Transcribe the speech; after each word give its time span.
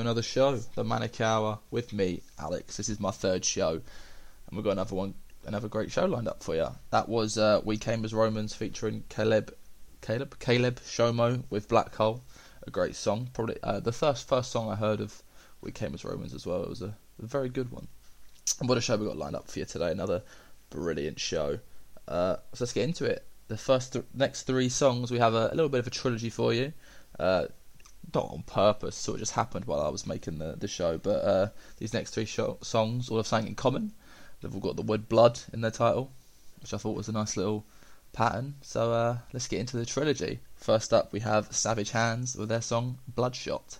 another 0.00 0.22
show, 0.22 0.56
the 0.56 0.84
Manic 0.84 1.20
Hour, 1.20 1.58
with 1.70 1.92
me, 1.92 2.22
Alex. 2.38 2.76
This 2.76 2.88
is 2.88 3.00
my 3.00 3.10
third 3.10 3.44
show, 3.44 3.72
and 3.72 3.82
we've 4.52 4.64
got 4.64 4.72
another 4.72 4.94
one, 4.94 5.14
another 5.46 5.68
great 5.68 5.90
show 5.90 6.06
lined 6.06 6.28
up 6.28 6.42
for 6.42 6.54
you. 6.54 6.68
That 6.90 7.08
was 7.08 7.38
uh, 7.38 7.60
We 7.64 7.76
Came 7.76 8.04
as 8.04 8.12
Romans 8.12 8.54
featuring 8.54 9.04
Caleb, 9.08 9.54
Caleb, 10.00 10.38
Caleb 10.38 10.80
Shomo 10.80 11.44
with 11.50 11.68
Black 11.68 11.94
Hole, 11.94 12.22
a 12.66 12.70
great 12.70 12.96
song. 12.96 13.28
Probably 13.32 13.56
uh, 13.62 13.80
the 13.80 13.92
first 13.92 14.28
first 14.28 14.50
song 14.50 14.70
I 14.70 14.74
heard 14.74 15.00
of 15.00 15.22
We 15.60 15.72
Came 15.72 15.94
as 15.94 16.04
Romans 16.04 16.34
as 16.34 16.46
well. 16.46 16.62
It 16.62 16.68
was 16.68 16.82
a, 16.82 16.96
a 17.22 17.26
very 17.26 17.48
good 17.48 17.70
one. 17.70 17.88
And 18.60 18.68
what 18.68 18.78
a 18.78 18.80
show 18.80 18.96
we 18.96 19.06
got 19.06 19.16
lined 19.16 19.36
up 19.36 19.48
for 19.48 19.58
you 19.58 19.64
today! 19.64 19.90
Another 19.90 20.22
brilliant 20.70 21.18
show. 21.18 21.58
Uh, 22.08 22.36
so 22.52 22.64
let's 22.64 22.72
get 22.72 22.84
into 22.84 23.04
it. 23.04 23.26
The 23.48 23.56
first, 23.56 23.92
th- 23.92 24.04
next 24.14 24.42
three 24.42 24.68
songs, 24.68 25.10
we 25.10 25.18
have 25.18 25.34
a, 25.34 25.48
a, 25.52 25.54
little 25.54 25.68
bit 25.68 25.80
of 25.80 25.86
a 25.86 25.90
trilogy 25.90 26.30
for 26.30 26.52
you. 26.52 26.72
Uh, 27.18 27.46
not 28.14 28.30
on 28.30 28.42
purpose, 28.42 28.96
so 28.96 29.14
it 29.14 29.18
just 29.18 29.32
happened 29.32 29.64
while 29.64 29.80
I 29.80 29.88
was 29.88 30.06
making 30.06 30.38
the, 30.38 30.54
the 30.58 30.68
show. 30.68 30.98
But 30.98 31.24
uh, 31.24 31.48
these 31.78 31.92
next 31.92 32.10
three 32.10 32.24
show- 32.24 32.58
songs 32.62 33.08
all 33.08 33.16
have 33.18 33.26
something 33.26 33.48
in 33.48 33.54
common. 33.54 33.92
They've 34.40 34.54
all 34.54 34.60
got 34.60 34.76
the 34.76 34.82
word 34.82 35.08
blood 35.08 35.40
in 35.52 35.60
their 35.60 35.70
title, 35.70 36.12
which 36.60 36.74
I 36.74 36.76
thought 36.76 36.96
was 36.96 37.08
a 37.08 37.12
nice 37.12 37.36
little 37.36 37.64
pattern. 38.12 38.54
So 38.62 38.92
uh, 38.92 39.18
let's 39.32 39.48
get 39.48 39.60
into 39.60 39.76
the 39.76 39.86
trilogy. 39.86 40.40
First 40.56 40.92
up, 40.92 41.12
we 41.12 41.20
have 41.20 41.54
Savage 41.54 41.90
Hands 41.90 42.34
with 42.36 42.48
their 42.48 42.62
song 42.62 42.98
Bloodshot. 43.14 43.78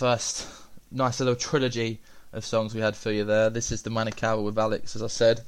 First 0.00 0.46
nice 0.90 1.20
little 1.20 1.36
trilogy 1.36 2.00
of 2.32 2.42
songs 2.42 2.74
we 2.74 2.80
had 2.80 2.96
for 2.96 3.12
you 3.12 3.22
there. 3.22 3.50
This 3.50 3.70
is 3.70 3.82
the 3.82 4.14
Hour 4.22 4.40
with 4.40 4.58
Alex, 4.58 4.96
as 4.96 5.02
I 5.02 5.08
said. 5.08 5.42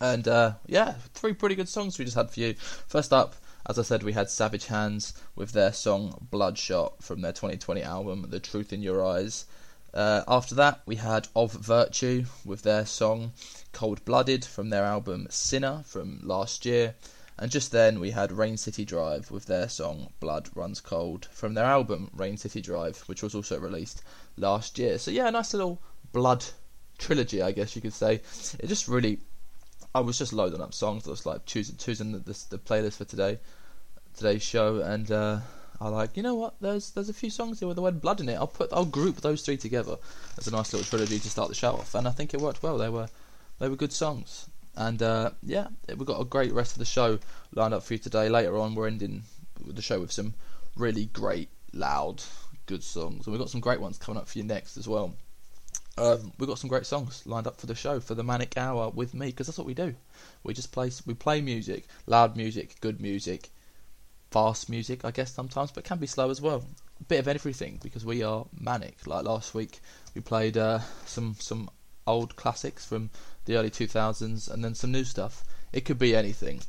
And 0.00 0.26
uh, 0.26 0.54
yeah, 0.66 0.94
three 1.12 1.34
pretty 1.34 1.54
good 1.54 1.68
songs 1.68 1.98
we 1.98 2.06
just 2.06 2.16
had 2.16 2.30
for 2.30 2.40
you. 2.40 2.54
First 2.54 3.12
up, 3.12 3.36
as 3.68 3.78
I 3.78 3.82
said, 3.82 4.02
we 4.02 4.14
had 4.14 4.30
Savage 4.30 4.68
Hands 4.68 5.12
with 5.36 5.52
their 5.52 5.70
song 5.74 6.26
Bloodshot 6.30 7.02
from 7.02 7.20
their 7.20 7.34
2020 7.34 7.82
album, 7.82 8.24
The 8.30 8.40
Truth 8.40 8.72
in 8.72 8.80
Your 8.80 9.04
Eyes. 9.04 9.44
Uh, 9.92 10.22
after 10.26 10.54
that, 10.54 10.80
we 10.86 10.96
had 10.96 11.28
Of 11.36 11.52
Virtue 11.52 12.24
with 12.42 12.62
their 12.62 12.86
song 12.86 13.32
Cold 13.74 14.02
Blooded 14.06 14.46
from 14.46 14.70
their 14.70 14.84
album 14.84 15.26
Sinner 15.28 15.82
from 15.84 16.20
last 16.22 16.64
year. 16.64 16.94
And 17.38 17.50
just 17.50 17.72
then, 17.72 17.98
we 17.98 18.12
had 18.12 18.30
Rain 18.30 18.56
City 18.56 18.84
Drive 18.84 19.30
with 19.30 19.46
their 19.46 19.68
song 19.68 20.12
Blood 20.20 20.50
Runs 20.54 20.80
Cold 20.80 21.26
from 21.32 21.54
their 21.54 21.64
album 21.64 22.10
Rain 22.14 22.36
City 22.36 22.60
Drive, 22.60 22.98
which 23.06 23.22
was 23.22 23.34
also 23.34 23.58
released 23.58 24.02
last 24.36 24.78
year. 24.78 24.98
So, 24.98 25.10
yeah, 25.10 25.28
a 25.28 25.32
nice 25.32 25.52
little 25.52 25.82
blood 26.12 26.44
trilogy, 26.98 27.42
I 27.42 27.52
guess 27.52 27.74
you 27.74 27.82
could 27.82 27.92
say. 27.92 28.20
It 28.58 28.66
just 28.66 28.88
really. 28.88 29.18
I 29.94 30.00
was 30.00 30.18
just 30.18 30.32
loading 30.32 30.60
up 30.60 30.74
songs. 30.74 31.06
I 31.06 31.10
was 31.10 31.26
like 31.26 31.46
choosing 31.46 31.76
choosing 31.76 32.12
the, 32.12 32.18
the, 32.18 32.44
the 32.50 32.58
playlist 32.58 32.96
for 32.96 33.04
today, 33.04 33.38
today's 34.16 34.42
show, 34.42 34.80
and 34.80 35.10
uh, 35.10 35.38
I 35.80 35.88
like 35.88 36.16
you 36.16 36.22
know 36.22 36.34
what? 36.34 36.54
There's 36.60 36.90
there's 36.90 37.08
a 37.08 37.14
few 37.14 37.30
songs 37.30 37.58
here 37.58 37.68
with 37.68 37.76
the 37.76 37.82
word 37.82 38.00
blood 38.00 38.20
in 38.20 38.28
it. 38.28 38.34
I'll 38.34 38.46
put 38.46 38.72
I'll 38.72 38.84
group 38.84 39.20
those 39.20 39.42
three 39.42 39.56
together 39.56 39.96
as 40.38 40.46
a 40.46 40.50
nice 40.50 40.72
little 40.72 40.86
trilogy 40.86 41.18
to 41.18 41.30
start 41.30 41.48
the 41.48 41.54
show 41.54 41.72
off, 41.72 41.94
and 41.94 42.08
I 42.08 42.10
think 42.10 42.34
it 42.34 42.40
worked 42.40 42.62
well. 42.62 42.78
They 42.78 42.88
were 42.88 43.08
they 43.58 43.68
were 43.68 43.76
good 43.76 43.92
songs, 43.92 44.48
and 44.76 45.02
uh, 45.02 45.30
yeah, 45.42 45.68
we've 45.88 46.06
got 46.06 46.20
a 46.20 46.24
great 46.24 46.52
rest 46.52 46.72
of 46.72 46.78
the 46.78 46.84
show 46.84 47.18
lined 47.54 47.74
up 47.74 47.82
for 47.82 47.94
you 47.94 47.98
today. 47.98 48.28
Later 48.28 48.58
on, 48.58 48.74
we're 48.74 48.86
ending 48.86 49.22
the 49.66 49.82
show 49.82 50.00
with 50.00 50.12
some 50.12 50.34
really 50.76 51.06
great, 51.06 51.48
loud, 51.72 52.22
good 52.66 52.82
songs, 52.82 53.26
and 53.26 53.32
we've 53.32 53.40
got 53.40 53.50
some 53.50 53.60
great 53.60 53.80
ones 53.80 53.98
coming 53.98 54.20
up 54.20 54.28
for 54.28 54.38
you 54.38 54.44
next 54.44 54.76
as 54.76 54.88
well. 54.88 55.14
Um, 55.96 56.32
we've 56.38 56.48
got 56.48 56.58
some 56.58 56.68
great 56.68 56.86
songs 56.86 57.22
lined 57.24 57.46
up 57.46 57.60
for 57.60 57.66
the 57.66 57.74
show 57.74 58.00
for 58.00 58.16
the 58.16 58.24
Manic 58.24 58.56
Hour 58.56 58.90
with 58.90 59.14
me 59.14 59.26
because 59.26 59.46
that's 59.46 59.58
what 59.58 59.66
we 59.66 59.74
do. 59.74 59.94
We 60.42 60.52
just 60.52 60.72
play 60.72 60.90
we 61.06 61.14
play 61.14 61.40
music, 61.40 61.86
loud 62.06 62.36
music, 62.36 62.76
good 62.80 63.00
music, 63.00 63.50
fast 64.32 64.68
music, 64.68 65.04
I 65.04 65.12
guess 65.12 65.32
sometimes, 65.32 65.70
but 65.70 65.84
can 65.84 65.98
be 65.98 66.08
slow 66.08 66.30
as 66.30 66.40
well. 66.40 66.64
A 67.00 67.04
bit 67.04 67.20
of 67.20 67.28
everything 67.28 67.78
because 67.80 68.04
we 68.04 68.24
are 68.24 68.46
manic. 68.58 69.06
Like 69.06 69.24
last 69.24 69.54
week, 69.54 69.78
we 70.16 70.20
played 70.20 70.56
uh, 70.56 70.80
some 71.06 71.36
some 71.38 71.70
old 72.06 72.34
classics 72.34 72.84
from 72.84 73.10
the 73.44 73.56
early 73.56 73.70
2000s 73.70 74.50
and 74.50 74.64
then 74.64 74.74
some 74.74 74.92
new 74.92 75.04
stuff. 75.04 75.44
It 75.72 75.84
could 75.84 75.98
be 75.98 76.14
anything, 76.14 76.60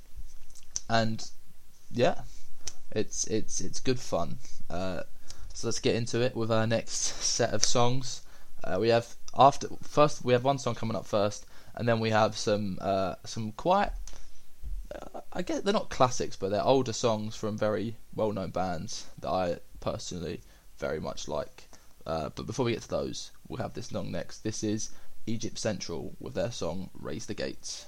and 0.89 1.29
yeah, 1.91 2.21
it's 2.91 3.25
it's 3.25 3.61
it's 3.61 3.79
good 3.79 3.99
fun. 3.99 4.37
Uh, 4.69 5.01
so 5.53 5.67
let's 5.67 5.79
get 5.79 5.95
into 5.95 6.21
it 6.21 6.35
with 6.35 6.51
our 6.51 6.65
next 6.65 7.21
set 7.23 7.53
of 7.53 7.63
songs. 7.63 8.21
Uh, 8.63 8.77
we 8.79 8.89
have 8.89 9.15
after 9.37 9.67
first 9.83 10.25
we 10.25 10.33
have 10.33 10.43
one 10.43 10.57
song 10.57 10.75
coming 10.75 10.95
up 10.95 11.05
first, 11.05 11.45
and 11.75 11.87
then 11.87 11.99
we 11.99 12.09
have 12.09 12.35
some 12.35 12.79
uh, 12.81 13.15
some 13.25 13.51
quite 13.51 13.91
uh, 14.93 15.21
I 15.33 15.41
guess 15.41 15.61
they're 15.61 15.73
not 15.73 15.89
classics, 15.89 16.35
but 16.35 16.49
they're 16.49 16.63
older 16.63 16.93
songs 16.93 17.35
from 17.35 17.57
very 17.57 17.95
well-known 18.13 18.51
bands 18.51 19.07
that 19.19 19.29
I 19.29 19.57
personally 19.79 20.41
very 20.77 20.99
much 20.99 21.27
like. 21.27 21.69
Uh, 22.05 22.29
but 22.35 22.45
before 22.45 22.65
we 22.65 22.73
get 22.73 22.83
to 22.83 22.87
those, 22.87 23.31
we'll 23.47 23.61
have 23.61 23.73
this 23.73 23.87
song 23.87 24.11
next. 24.11 24.43
This 24.43 24.63
is 24.63 24.91
Egypt 25.27 25.57
Central 25.57 26.15
with 26.19 26.35
their 26.35 26.51
song 26.51 26.89
"Raise 26.93 27.25
the 27.25 27.33
Gates." 27.33 27.85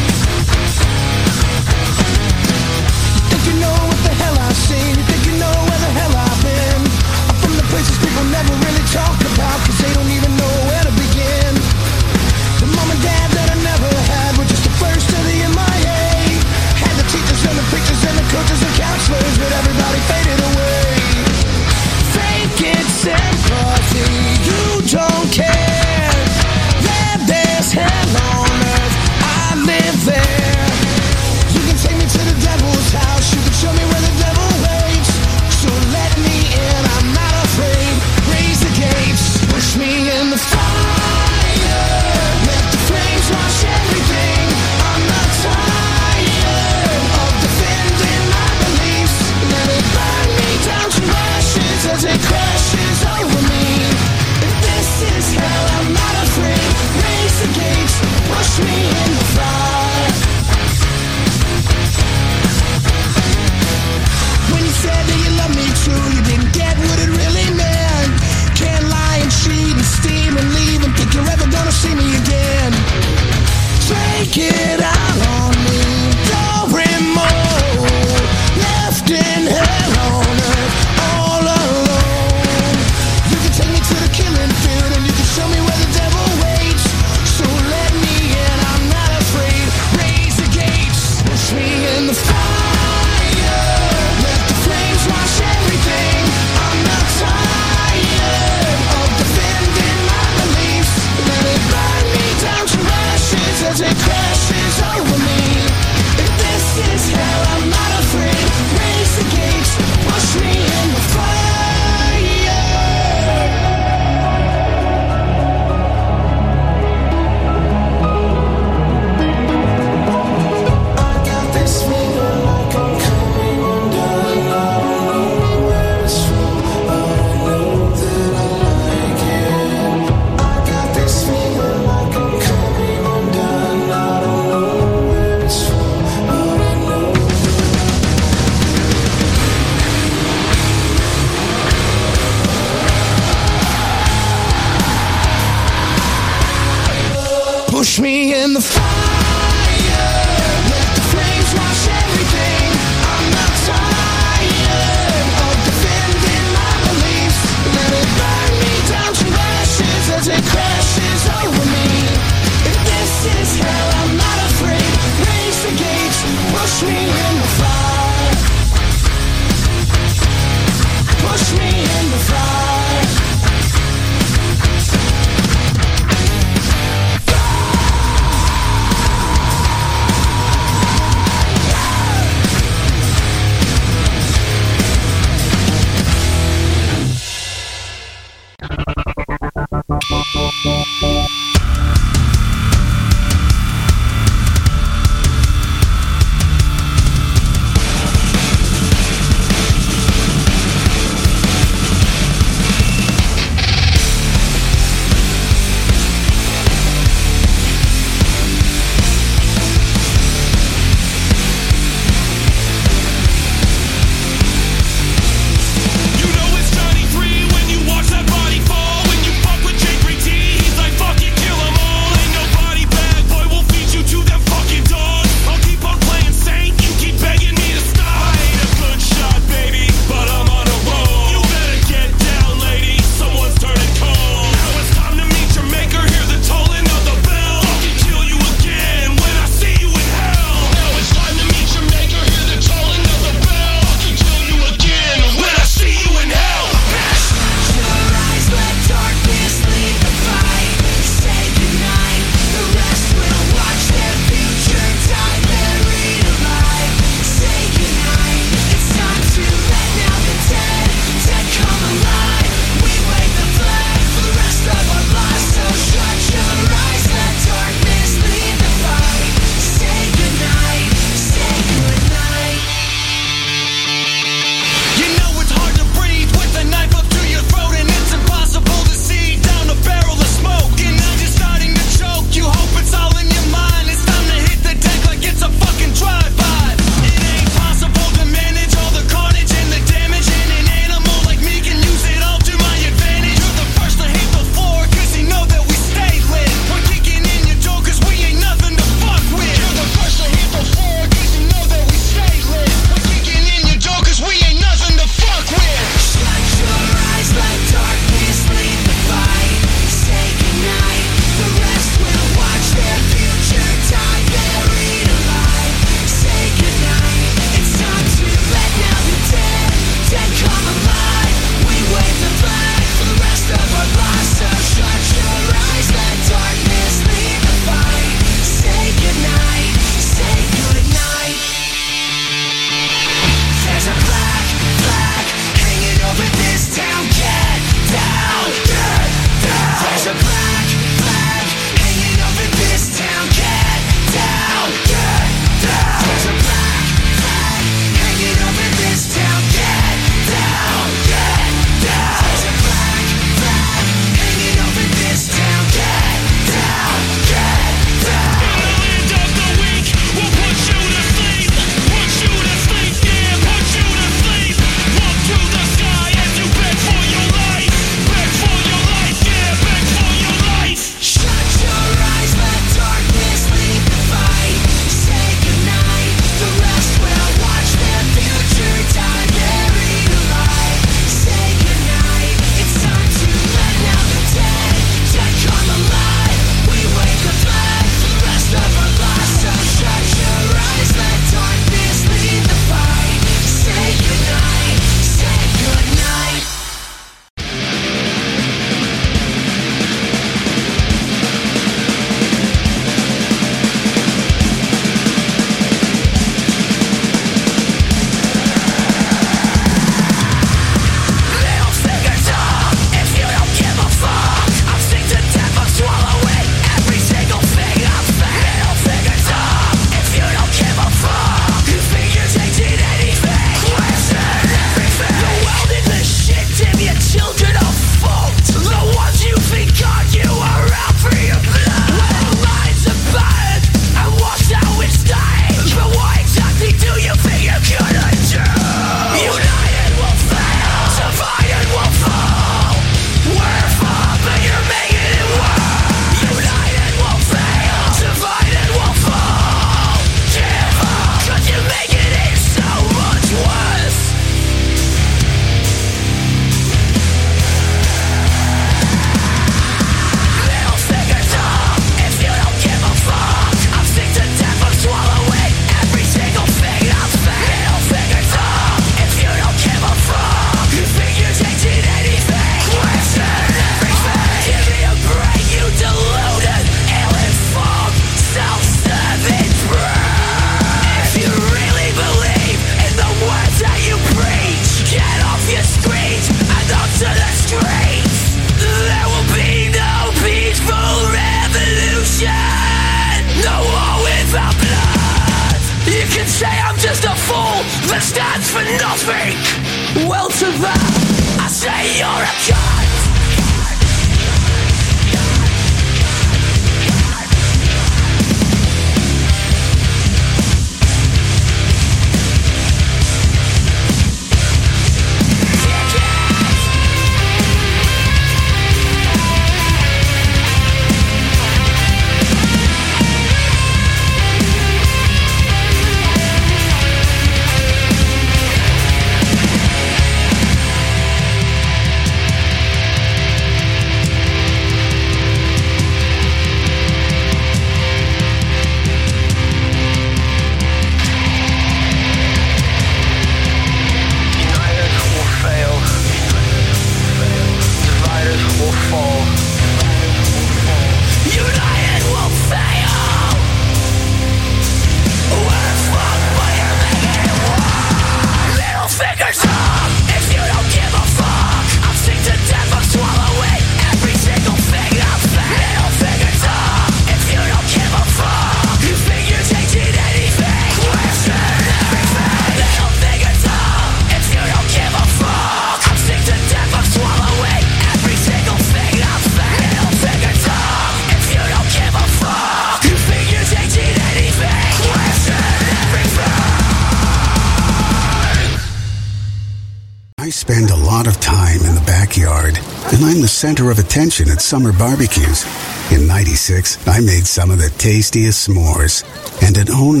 Backyard, 592.24 592.58
and 592.92 593.04
I'm 593.04 593.20
the 593.20 593.28
center 593.28 593.70
of 593.70 593.78
attention 593.78 594.30
at 594.30 594.40
summer 594.40 594.72
barbecues. 594.72 595.44
In 595.92 596.06
96, 596.06 596.86
I 596.88 597.00
made 597.00 597.26
some 597.26 597.50
of 597.50 597.58
the 597.58 597.68
tastiest 597.76 598.48
s'mores. 598.48 599.04
And 599.46 599.56
in 599.56 599.66
09, 599.68 600.00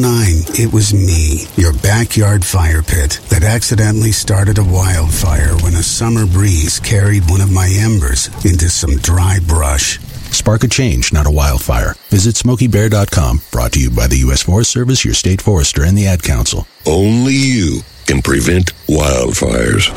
it 0.58 0.72
was 0.72 0.94
me, 0.94 1.46
your 1.56 1.74
backyard 1.74 2.44
fire 2.44 2.82
pit, 2.82 3.20
that 3.28 3.44
accidentally 3.44 4.12
started 4.12 4.58
a 4.58 4.64
wildfire 4.64 5.54
when 5.62 5.74
a 5.74 5.82
summer 5.82 6.26
breeze 6.26 6.80
carried 6.80 7.28
one 7.28 7.40
of 7.40 7.52
my 7.52 7.68
embers 7.78 8.28
into 8.44 8.70
some 8.70 8.96
dry 8.98 9.38
brush. 9.46 9.98
Spark 10.32 10.64
a 10.64 10.68
change, 10.68 11.12
not 11.12 11.26
a 11.26 11.30
wildfire. 11.30 11.94
Visit 12.08 12.34
SmokeyBear.com. 12.36 13.42
Brought 13.52 13.72
to 13.72 13.80
you 13.80 13.90
by 13.90 14.06
the 14.06 14.18
U.S. 14.18 14.42
Forest 14.42 14.70
Service, 14.70 15.04
your 15.04 15.14
state 15.14 15.42
forester, 15.42 15.84
and 15.84 15.96
the 15.96 16.06
Ad 16.06 16.22
Council. 16.22 16.66
Only 16.86 17.34
you 17.34 17.80
can 18.06 18.20
prevent 18.22 18.72
wildfires. 18.86 19.88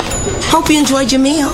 Hope 0.50 0.70
you 0.70 0.80
enjoyed 0.80 1.12
your 1.12 1.22
meal. 1.22 1.54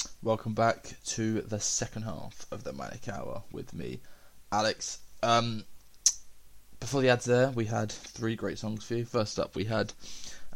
Welcome 0.23 0.53
back 0.53 0.93
to 1.05 1.41
the 1.41 1.59
second 1.59 2.03
half 2.03 2.45
of 2.51 2.63
the 2.63 2.73
Manic 2.73 3.09
Hour 3.09 3.41
with 3.51 3.73
me, 3.73 4.01
Alex. 4.51 4.99
Um, 5.23 5.63
before 6.79 7.01
the 7.01 7.09
ads 7.09 7.25
there, 7.25 7.49
we 7.49 7.65
had 7.65 7.91
three 7.91 8.35
great 8.35 8.59
songs 8.59 8.83
for 8.83 8.93
you. 8.93 9.03
First 9.03 9.39
up, 9.39 9.55
we 9.55 9.63
had 9.63 9.93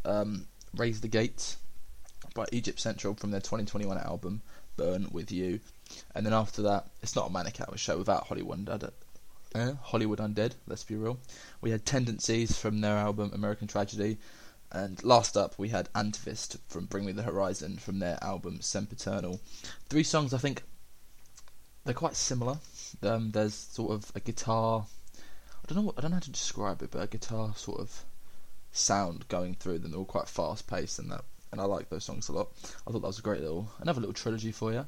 um, 0.06 0.46
Raise 0.76 1.02
the 1.02 1.08
Gates 1.08 1.58
by 2.36 2.46
Egypt 2.52 2.80
Central 2.80 3.16
from 3.16 3.32
their 3.32 3.42
2021 3.42 3.98
album, 3.98 4.44
Burn 4.78 5.08
With 5.12 5.32
You. 5.32 5.60
And 6.14 6.24
then 6.24 6.34
after 6.34 6.62
that, 6.62 6.86
it's 7.02 7.16
not 7.16 7.30
a 7.32 7.34
Manic 7.34 7.60
Hour 7.60 7.76
show 7.76 7.98
without 7.98 8.28
Hollywood 8.28 8.68
Undead. 8.68 8.92
Eh? 9.56 9.72
Hollywood 9.82 10.20
Undead, 10.20 10.52
let's 10.68 10.84
be 10.84 10.96
real. 10.96 11.18
We 11.62 11.72
had 11.72 11.88
Tendencies 11.88 12.56
from 12.56 12.82
their 12.82 12.98
album 12.98 13.32
American 13.34 13.68
Tragedy. 13.68 14.20
And 14.76 15.02
last 15.06 15.38
up, 15.38 15.58
we 15.58 15.70
had 15.70 15.88
Antivist 15.94 16.58
from 16.68 16.84
Bring 16.86 17.06
Me 17.06 17.14
the 17.14 17.24
Horizon 17.24 17.78
from 17.78 18.00
their 18.00 18.22
album 18.22 18.60
Sempiternal. 18.60 19.40
Three 19.88 20.04
songs, 20.04 20.34
I 20.34 20.38
think, 20.38 20.64
they're 21.86 21.94
quite 21.94 22.18
similar. 22.18 22.58
Um, 23.02 23.32
there's 23.32 23.54
sort 23.54 23.94
of 23.94 24.12
a 24.16 24.20
guitar. 24.20 24.86
I 25.16 25.66
don't 25.66 25.78
know. 25.78 25.84
What, 25.84 25.96
I 25.98 26.02
don't 26.02 26.12
know 26.12 26.16
how 26.16 26.22
to 26.22 26.30
describe 26.30 26.82
it, 26.82 26.92
but 26.92 27.02
a 27.02 27.08
guitar 27.08 27.54
sort 27.56 27.80
of 27.80 28.04
sound 28.74 29.26
going 29.30 29.56
through 29.56 29.80
them. 29.80 29.92
They're 29.92 30.00
all 30.00 30.06
quite 30.06 30.28
fast 30.28 30.68
paced 30.68 31.00
and 31.00 31.10
that. 31.10 31.24
And 31.54 31.62
I 31.62 31.64
like 31.64 31.90
those 31.90 32.04
songs 32.04 32.28
a 32.28 32.34
lot. 32.34 32.50
I 32.86 32.92
thought 32.92 33.00
that 33.00 33.08
was 33.08 33.20
a 33.20 33.22
great 33.22 33.40
little, 33.40 33.72
another 33.80 34.02
little 34.02 34.14
trilogy 34.14 34.52
for 34.52 34.74
you. 34.74 34.80
And 34.80 34.88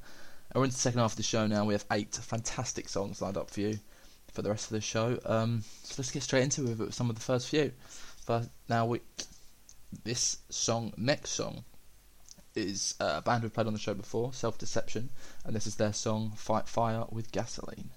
we're 0.56 0.65
into 0.65 0.76
the 0.76 0.82
second 0.82 1.00
half 1.00 1.13
of 1.13 1.17
the 1.17 1.23
show 1.23 1.47
now. 1.47 1.63
We 1.63 1.76
have 1.76 1.86
eight 1.93 2.13
fantastic 2.13 2.89
songs 2.89 3.21
lined 3.21 3.38
up 3.38 3.50
for 3.50 3.62
you 3.62 3.80
for 4.34 4.41
the 4.41 4.50
rest 4.50 4.65
of 4.65 4.71
the 4.71 4.82
show. 4.82 5.17
Um, 5.26 5.63
so 5.84 5.95
let's 5.97 6.12
get 6.12 6.23
straight 6.23 6.43
into 6.43 6.69
it 6.69 6.78
with 6.78 6.93
some 6.93 7.10
of 7.10 7.15
the 7.15 7.21
first 7.21 7.47
few. 7.47 7.71
First, 8.26 8.50
now 8.67 8.86
we 8.86 9.00
this 10.04 10.38
song, 10.50 10.93
next 10.97 11.32
song, 11.32 11.63
is 12.56 12.95
uh, 13.00 13.15
a 13.17 13.21
band 13.21 13.43
we've 13.43 13.54
played 13.54 13.67
on 13.67 13.73
the 13.73 13.80
show 13.80 13.93
before, 13.93 14.34
Self 14.34 14.58
Deception, 14.58 15.10
and 15.45 15.56
this 15.56 15.67
is 15.67 15.76
their 15.76 15.93
song 15.93 16.34
Fight 16.36 16.67
Fire 16.67 17.06
with 17.10 17.32
Gasoline. 17.32 17.91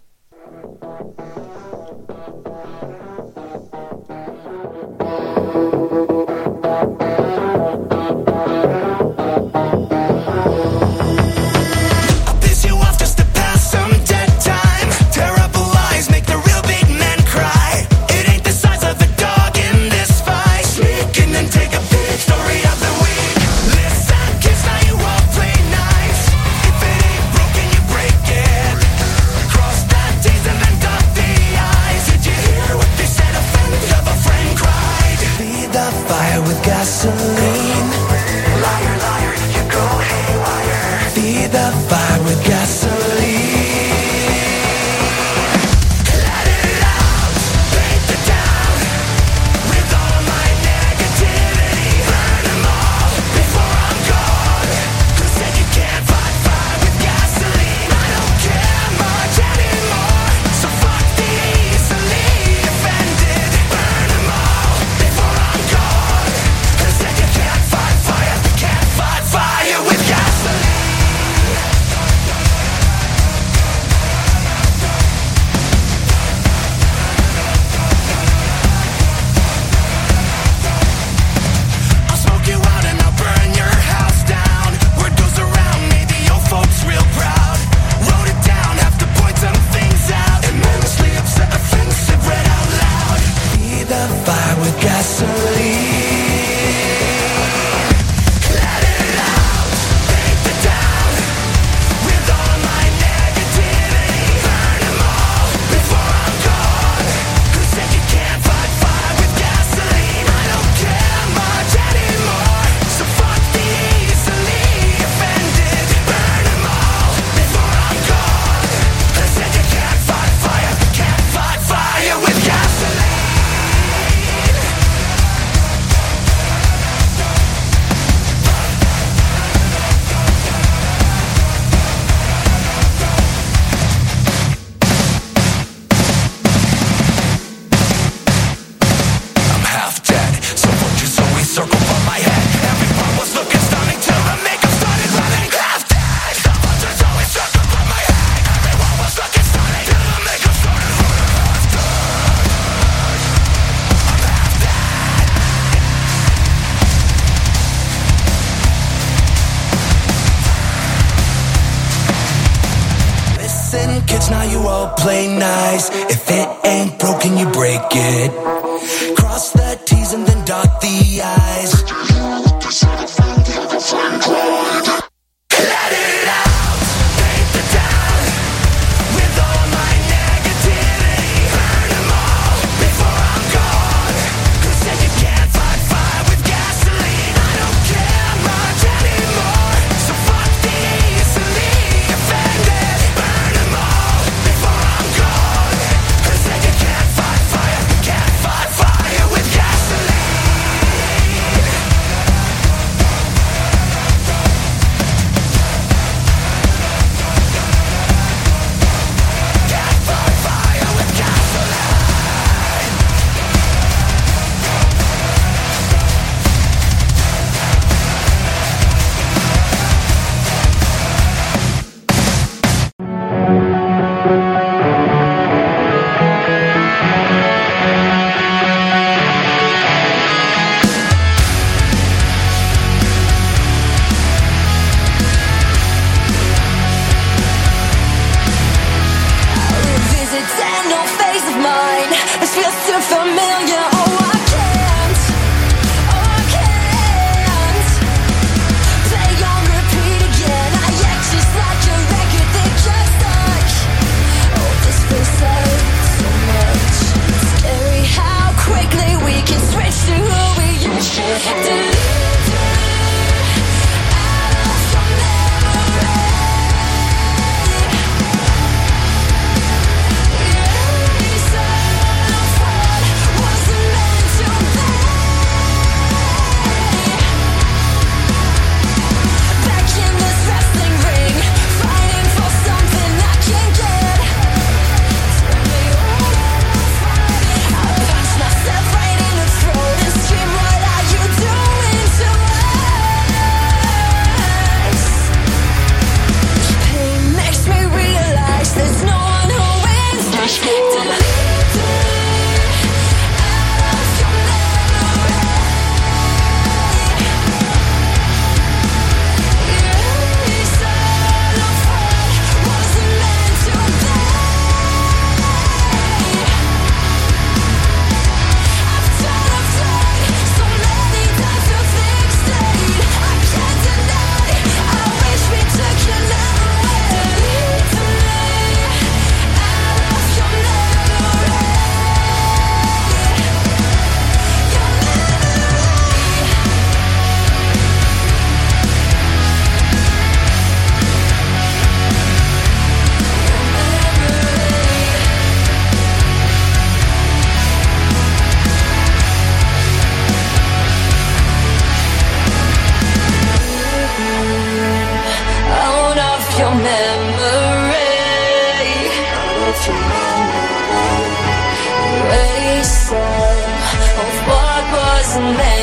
Erase 362.17 363.13
of 363.13 364.35
what 364.49 364.85
wasn't 364.93 365.57
meant 365.59 365.80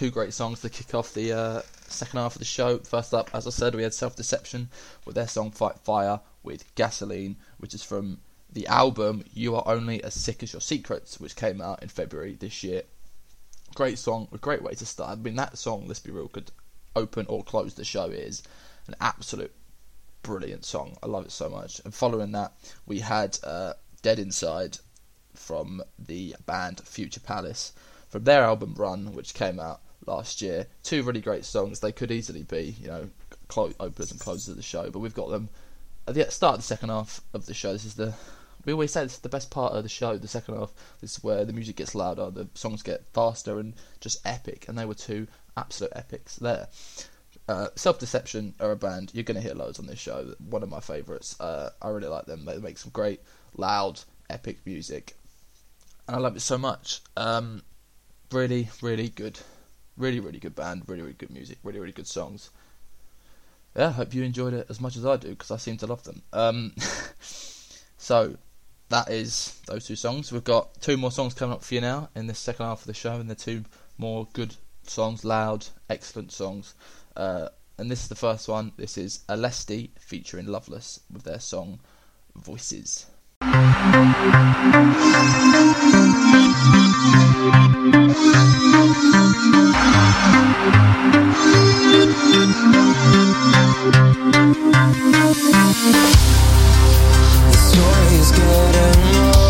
two 0.00 0.10
great 0.10 0.32
songs 0.32 0.62
to 0.62 0.70
kick 0.70 0.94
off 0.94 1.12
the 1.12 1.30
uh, 1.30 1.60
second 1.86 2.18
half 2.18 2.34
of 2.34 2.38
the 2.38 2.44
show. 2.46 2.78
First 2.78 3.12
up, 3.12 3.28
as 3.34 3.46
I 3.46 3.50
said, 3.50 3.74
we 3.74 3.82
had 3.82 3.92
Self 3.92 4.16
Deception 4.16 4.70
with 5.04 5.14
their 5.14 5.28
song 5.28 5.50
Fight 5.50 5.78
Fire 5.80 6.20
with 6.42 6.74
Gasoline, 6.74 7.36
which 7.58 7.74
is 7.74 7.82
from 7.82 8.16
the 8.50 8.66
album 8.66 9.24
You 9.34 9.56
Are 9.56 9.62
Only 9.66 10.02
As 10.02 10.14
Sick 10.14 10.42
As 10.42 10.54
Your 10.54 10.62
Secrets, 10.62 11.20
which 11.20 11.36
came 11.36 11.60
out 11.60 11.82
in 11.82 11.90
February 11.90 12.34
this 12.40 12.64
year. 12.64 12.84
Great 13.74 13.98
song, 13.98 14.26
a 14.32 14.38
great 14.38 14.62
way 14.62 14.72
to 14.72 14.86
start. 14.86 15.10
I 15.10 15.20
mean, 15.20 15.36
that 15.36 15.58
song, 15.58 15.84
let's 15.86 16.00
be 16.00 16.10
real, 16.10 16.28
could 16.28 16.50
open 16.96 17.26
or 17.28 17.44
close 17.44 17.74
the 17.74 17.84
show. 17.84 18.06
Is 18.06 18.42
an 18.86 18.94
absolute 19.02 19.52
brilliant 20.22 20.64
song. 20.64 20.96
I 21.02 21.08
love 21.08 21.26
it 21.26 21.30
so 21.30 21.50
much. 21.50 21.78
And 21.84 21.92
following 21.92 22.32
that, 22.32 22.54
we 22.86 23.00
had 23.00 23.38
uh, 23.44 23.74
Dead 24.00 24.18
Inside 24.18 24.78
from 25.34 25.82
the 25.98 26.36
band 26.46 26.80
Future 26.86 27.20
Palace 27.20 27.74
from 28.08 28.24
their 28.24 28.44
album 28.44 28.74
Run, 28.78 29.12
which 29.12 29.34
came 29.34 29.60
out 29.60 29.82
last 30.10 30.42
year. 30.42 30.66
Two 30.82 31.02
really 31.02 31.20
great 31.20 31.44
songs. 31.44 31.80
They 31.80 31.92
could 31.92 32.10
easily 32.10 32.42
be, 32.42 32.76
you 32.80 32.88
know, 32.88 33.10
clo- 33.48 33.72
openers 33.80 34.10
and 34.10 34.20
closers 34.20 34.48
of 34.48 34.56
the 34.56 34.62
show, 34.62 34.90
but 34.90 34.98
we've 34.98 35.14
got 35.14 35.30
them 35.30 35.48
at 36.06 36.14
the 36.14 36.30
start 36.30 36.54
of 36.54 36.60
the 36.60 36.66
second 36.66 36.88
half 36.88 37.20
of 37.32 37.46
the 37.46 37.54
show. 37.54 37.72
This 37.72 37.84
is 37.84 37.94
the 37.94 38.14
we 38.64 38.72
always 38.72 38.92
say 38.92 39.02
this 39.02 39.14
is 39.14 39.18
the 39.20 39.28
best 39.28 39.50
part 39.50 39.72
of 39.72 39.82
the 39.82 39.88
show. 39.88 40.18
The 40.18 40.28
second 40.28 40.56
half 40.56 40.72
this 41.00 41.16
is 41.16 41.24
where 41.24 41.44
the 41.44 41.52
music 41.52 41.76
gets 41.76 41.94
louder, 41.94 42.30
the 42.30 42.48
songs 42.54 42.82
get 42.82 43.04
faster 43.12 43.58
and 43.58 43.74
just 44.00 44.24
epic, 44.26 44.66
and 44.68 44.76
they 44.76 44.84
were 44.84 44.94
two 44.94 45.26
absolute 45.56 45.92
epics 45.94 46.36
there. 46.36 46.68
Uh, 47.48 47.68
Self 47.74 47.98
Deception 47.98 48.54
are 48.60 48.70
a 48.70 48.76
band 48.76 49.10
you're 49.12 49.24
going 49.24 49.40
to 49.40 49.42
hear 49.42 49.54
loads 49.54 49.78
on 49.78 49.86
this 49.86 49.98
show. 49.98 50.34
One 50.38 50.62
of 50.62 50.68
my 50.68 50.80
favourites. 50.80 51.40
Uh, 51.40 51.70
I 51.80 51.88
really 51.88 52.08
like 52.08 52.26
them. 52.26 52.44
They 52.44 52.58
make 52.58 52.78
some 52.78 52.92
great, 52.92 53.20
loud, 53.56 54.00
epic 54.28 54.58
music, 54.64 55.14
and 56.06 56.16
I 56.16 56.20
love 56.20 56.36
it 56.36 56.40
so 56.40 56.58
much. 56.58 57.00
Um, 57.16 57.62
really, 58.30 58.68
really 58.82 59.08
good, 59.08 59.38
really, 59.96 60.20
really 60.20 60.38
good 60.38 60.54
band. 60.54 60.84
Really, 60.86 61.02
really 61.02 61.14
good 61.14 61.30
music. 61.30 61.58
Really, 61.62 61.80
really 61.80 61.92
good 61.92 62.06
songs. 62.06 62.50
Yeah, 63.76 63.88
I 63.88 63.92
hope 63.92 64.14
you 64.14 64.22
enjoyed 64.24 64.54
it 64.54 64.66
as 64.68 64.80
much 64.80 64.96
as 64.96 65.06
I 65.06 65.16
do 65.16 65.28
because 65.28 65.50
I 65.50 65.56
seem 65.56 65.76
to 65.78 65.86
love 65.86 66.02
them. 66.02 66.22
Um, 66.32 66.74
so 67.96 68.36
that 68.88 69.10
is 69.10 69.60
those 69.66 69.86
two 69.86 69.96
songs. 69.96 70.32
We've 70.32 70.44
got 70.44 70.80
two 70.80 70.96
more 70.96 71.12
songs 71.12 71.34
coming 71.34 71.54
up 71.54 71.62
for 71.62 71.74
you 71.74 71.80
now 71.80 72.08
in 72.14 72.26
the 72.26 72.34
second 72.34 72.66
half 72.66 72.80
of 72.80 72.86
the 72.86 72.94
show, 72.94 73.14
and 73.14 73.28
they're 73.28 73.36
two 73.36 73.64
more 73.98 74.26
good 74.32 74.56
songs, 74.82 75.24
loud, 75.24 75.66
excellent 75.88 76.32
songs. 76.32 76.74
Uh, 77.16 77.48
and 77.78 77.90
this 77.90 78.02
is 78.02 78.08
the 78.08 78.14
first 78.14 78.48
one. 78.48 78.72
This 78.76 78.98
is 78.98 79.20
Alesti 79.28 79.90
featuring 79.98 80.46
Loveless 80.46 81.00
with 81.10 81.22
their 81.22 81.40
song 81.40 81.80
Voices. 82.36 83.06
The 87.40 87.46
story 97.56 98.16
is 98.18 98.30
getting 98.32 99.04
old. 99.24 99.49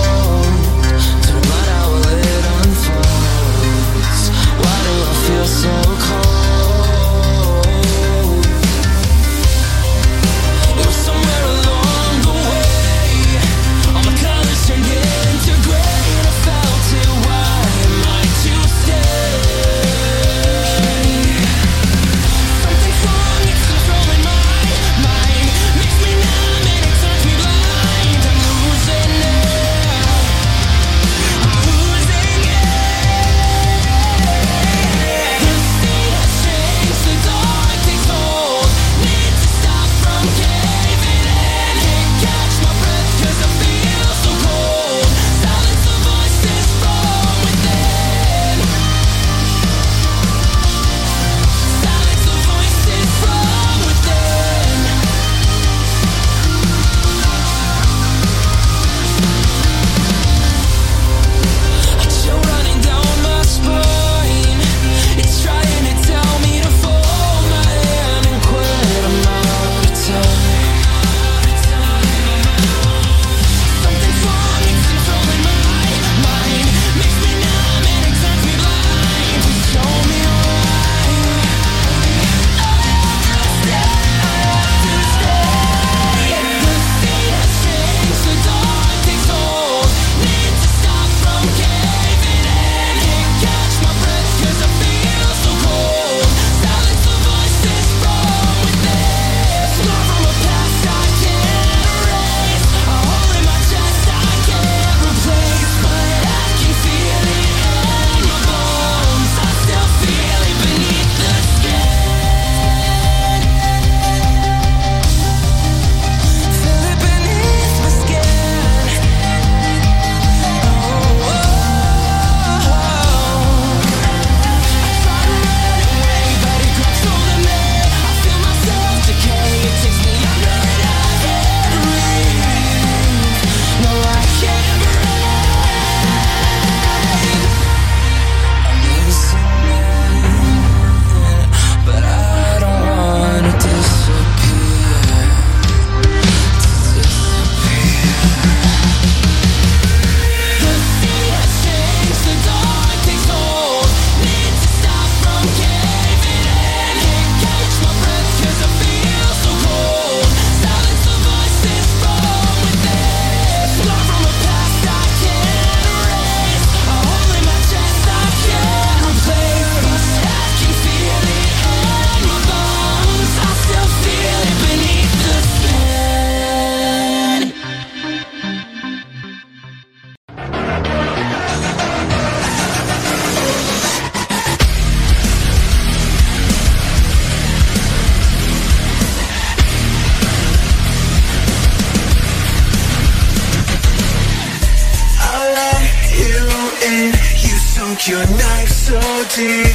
So 199.40 199.69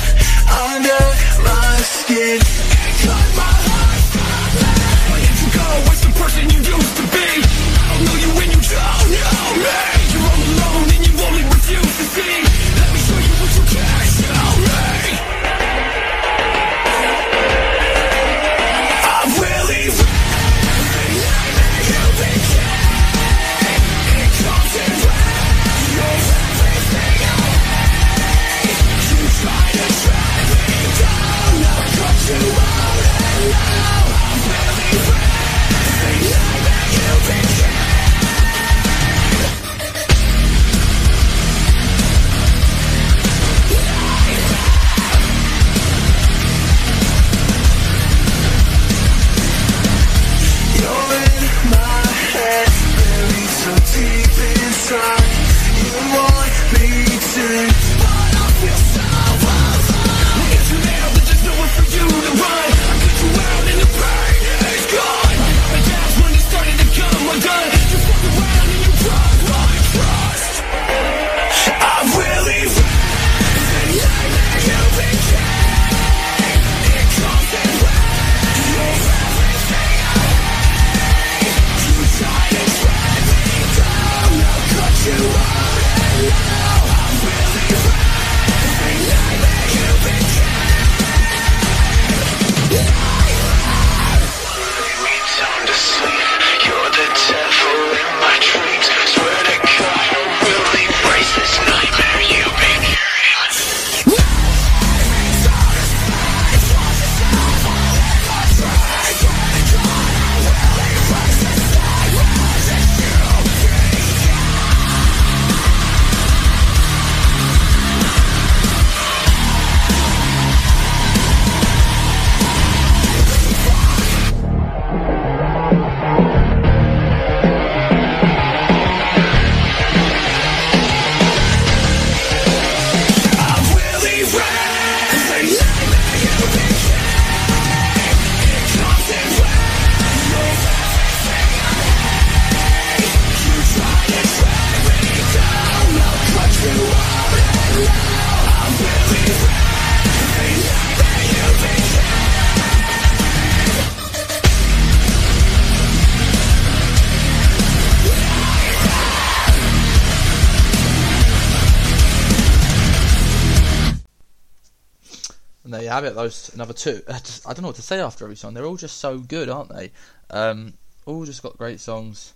It. 166.04 166.16
Those 166.16 166.54
another 166.54 166.74
two. 166.74 167.02
I, 167.08 167.20
just, 167.20 167.48
I 167.48 167.54
don't 167.54 167.62
know 167.62 167.70
what 167.70 167.78
to 167.78 167.82
say 167.82 168.00
after 168.00 168.26
every 168.26 168.36
song. 168.36 168.54
They're 168.54 168.66
all 168.66 168.78
just 168.78 168.98
so 168.98 169.18
good, 169.20 169.50
aren't 169.50 169.70
they? 169.70 169.92
Um, 170.30 170.74
all 171.06 171.26
just 171.26 171.44
got 171.44 171.58
great 171.58 171.80
songs, 171.80 172.34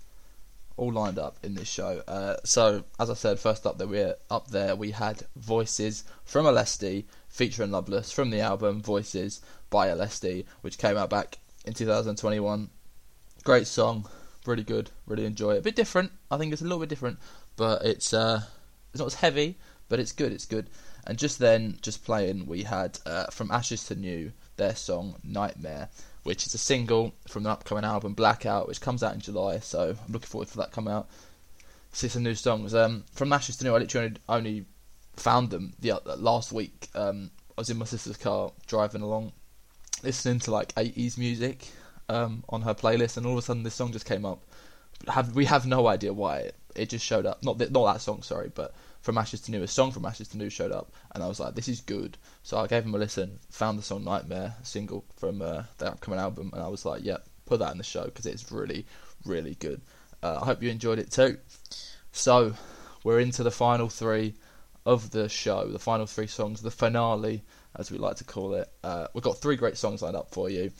all 0.78 0.94
lined 0.94 1.20
up 1.20 1.38
in 1.44 1.56
this 1.56 1.68
show. 1.68 2.02
Uh, 2.08 2.38
so 2.44 2.84
as 3.00 3.10
I 3.10 3.14
said, 3.14 3.40
first 3.40 3.66
up 3.66 3.78
that 3.78 3.90
we're 3.90 4.16
up 4.30 4.50
there 4.50 4.76
we 4.76 4.92
had 4.92 5.24
Voices 5.36 6.04
from 6.24 6.46
Alesti 6.46 7.06
featuring 7.28 7.72
Loveless 7.72 8.12
from 8.12 8.30
the 8.30 8.40
album 8.40 8.82
Voices 8.82 9.42
by 9.70 9.88
Alesti, 9.88 10.46
which 10.62 10.78
came 10.78 10.98
out 10.98 11.10
back 11.10 11.38
in 11.66 11.74
2021. 11.74 12.70
Great 13.44 13.68
song, 13.68 14.08
really 14.46 14.64
good, 14.64 14.90
really 15.06 15.26
enjoy 15.26 15.56
it. 15.56 15.60
A 15.60 15.62
bit 15.62 15.76
different. 15.76 16.12
I 16.32 16.38
think 16.38 16.54
it's 16.54 16.62
a 16.62 16.66
little 16.66 16.80
bit 16.80 16.90
different, 16.90 17.20
but 17.56 17.84
it's 17.84 18.14
uh, 18.14 18.44
it's 18.92 19.00
not 19.00 19.08
as 19.08 19.16
heavy, 19.16 19.58
but 19.88 20.00
it's 20.00 20.12
good. 20.12 20.32
It's 20.32 20.46
good. 20.46 20.70
And 21.10 21.18
just 21.18 21.40
then, 21.40 21.80
just 21.82 22.06
playing, 22.06 22.46
we 22.46 22.62
had 22.62 23.00
uh, 23.04 23.26
from 23.32 23.50
Ashes 23.50 23.84
to 23.86 23.96
New 23.96 24.32
their 24.58 24.76
song 24.76 25.16
Nightmare, 25.24 25.90
which 26.22 26.46
is 26.46 26.54
a 26.54 26.60
single 26.60 27.16
from 27.28 27.42
the 27.42 27.50
upcoming 27.50 27.84
album 27.84 28.14
Blackout, 28.14 28.68
which 28.68 28.80
comes 28.80 29.02
out 29.02 29.16
in 29.16 29.20
July. 29.20 29.58
So 29.58 29.96
I'm 30.06 30.14
looking 30.14 30.28
forward 30.28 30.50
for 30.50 30.58
that 30.60 30.72
come 30.72 30.88
out. 30.88 31.10
See 31.92 32.10
some 32.10 32.22
new 32.22 32.36
songs. 32.36 32.76
Um, 32.76 33.06
from 33.12 33.34
Ashes 33.34 33.58
to 33.58 33.64
New, 33.64 33.74
I 33.74 33.80
literally 33.80 34.18
only, 34.30 34.66
found 35.16 35.50
them 35.50 35.74
the 35.80 35.94
uh, 35.94 36.16
last 36.18 36.52
week. 36.52 36.90
Um, 36.94 37.32
I 37.58 37.62
was 37.62 37.72
in 37.72 37.78
my 37.78 37.86
sister's 37.86 38.16
car 38.16 38.52
driving 38.68 39.02
along, 39.02 39.32
listening 40.04 40.38
to 40.42 40.52
like 40.52 40.76
80s 40.76 41.18
music 41.18 41.70
um, 42.08 42.44
on 42.50 42.62
her 42.62 42.76
playlist, 42.76 43.18
and 43.18 43.26
all 43.26 43.32
of 43.34 43.40
a 43.40 43.42
sudden 43.42 43.64
this 43.64 43.74
song 43.74 43.94
just 43.94 44.06
came 44.06 44.26
up. 44.26 44.44
Have 45.08 45.34
we 45.34 45.46
have 45.46 45.66
no 45.66 45.88
idea 45.88 46.14
why 46.14 46.38
it, 46.38 46.56
it 46.76 46.90
just 46.90 47.04
showed 47.04 47.26
up? 47.26 47.42
Not 47.42 47.58
th- 47.58 47.72
not 47.72 47.92
that 47.92 48.02
song, 48.02 48.22
sorry, 48.22 48.52
but 48.54 48.76
from 49.02 49.18
Ashes 49.18 49.42
to 49.42 49.52
New, 49.52 49.64
a 49.64 49.68
song 49.68 49.92
from 49.92 50.06
Ashes 50.06 50.28
to 50.30 50.38
New 50.38 50.50
showed 50.50 50.72
up, 50.72 50.92
and 51.14 51.24
I 51.24 51.28
was 51.28 51.40
like, 51.40 51.56
this 51.56 51.68
is 51.68 51.82
good. 51.82 52.18
So 52.44 52.58
I 52.58 52.68
gave 52.68 52.84
him 52.84 52.96
a 52.96 52.98
listen, 52.98 53.40
found 53.50 53.80
the 53.80 53.84
song 53.84 54.04
Nightmare, 54.04 54.56
a 54.62 54.66
single 54.66 55.06
from 55.18 55.42
uh, 55.42 55.64
their 55.78 55.90
upcoming 55.90 56.20
album, 56.20 56.52
and 56.54 56.62
I 56.62 56.68
was 56.68 56.86
like, 56.86 57.04
yep, 57.04 57.26
put 57.46 57.60
that 57.60 57.72
in 57.72 57.78
the 57.78 57.84
show 57.84 58.06
because 58.06 58.26
it's 58.26 58.52
really, 58.52 58.86
really 59.26 59.56
good. 59.56 59.82
Uh, 60.22 60.40
I 60.42 60.46
hope 60.46 60.62
you 60.62 60.70
enjoyed 60.70 61.00
it 61.00 61.12
too. 61.12 61.38
So 62.12 62.54
we're 63.04 63.20
into 63.20 63.44
the 63.44 63.52
final 63.52 63.90
three 63.90 64.36
of 64.86 65.12
the 65.12 65.30
show, 65.30 65.68
the 65.68 65.80
final 65.80 66.06
three 66.06 66.28
songs, 66.28 66.62
the 66.62 66.72
finale, 66.72 67.44
as 67.76 67.92
we 67.92 67.98
like 67.98 68.18
to 68.18 68.24
call 68.24 68.56
it. 68.56 68.70
Uh, 68.84 69.08
we've 69.14 69.24
got 69.24 69.38
three 69.38 69.56
great 69.56 69.78
songs 69.78 70.02
lined 70.02 70.16
up 70.16 70.32
for 70.32 70.50
you. 70.50 70.72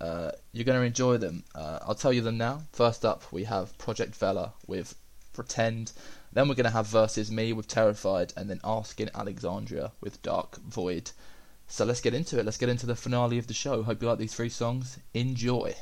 Uh, 0.00 0.30
you're 0.52 0.64
going 0.64 0.78
to 0.78 0.86
enjoy 0.86 1.16
them. 1.16 1.42
Uh, 1.54 1.78
I'll 1.82 1.94
tell 1.94 2.12
you 2.12 2.20
them 2.20 2.38
now. 2.38 2.62
First 2.72 3.04
up, 3.04 3.30
we 3.32 3.44
have 3.44 3.76
Project 3.78 4.14
Vela 4.14 4.52
with 4.66 4.94
Pretend. 5.32 5.92
Then 6.36 6.48
we're 6.48 6.54
going 6.54 6.64
to 6.64 6.70
have 6.70 6.88
Versus 6.88 7.30
Me 7.30 7.54
with 7.54 7.66
Terrified, 7.66 8.34
and 8.36 8.50
then 8.50 8.60
Asking 8.62 9.08
Alexandria 9.14 9.92
with 10.02 10.20
Dark 10.20 10.58
Void. 10.58 11.12
So 11.66 11.86
let's 11.86 12.02
get 12.02 12.12
into 12.12 12.38
it. 12.38 12.44
Let's 12.44 12.58
get 12.58 12.68
into 12.68 12.84
the 12.84 12.94
finale 12.94 13.38
of 13.38 13.46
the 13.46 13.54
show. 13.54 13.82
Hope 13.82 14.02
you 14.02 14.08
like 14.08 14.18
these 14.18 14.34
three 14.34 14.50
songs. 14.50 14.98
Enjoy. 15.14 15.74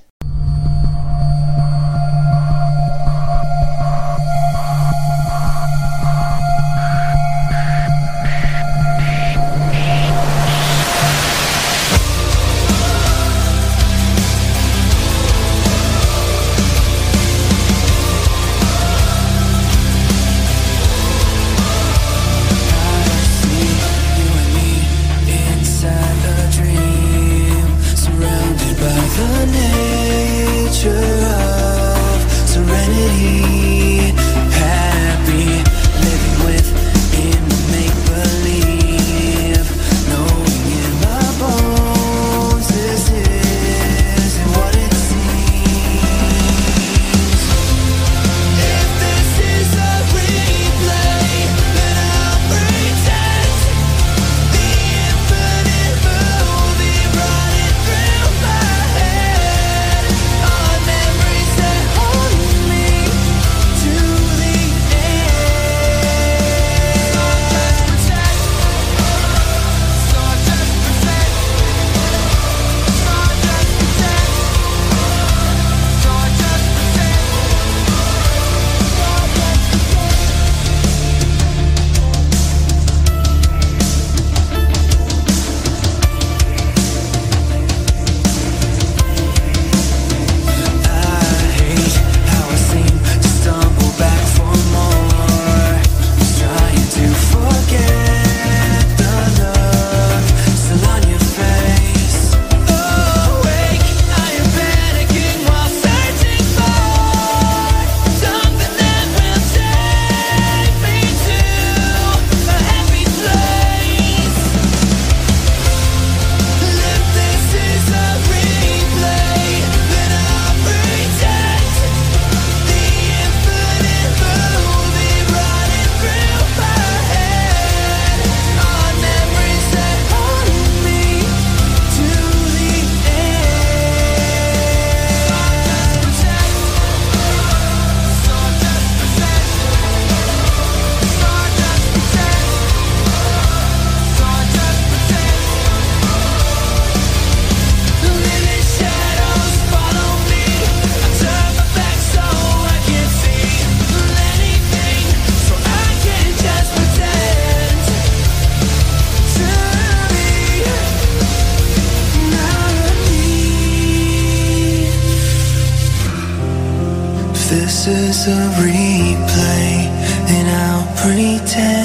replay, 168.64 169.88
and 170.34 170.48
I'll 170.48 170.86
pretend. 170.96 171.83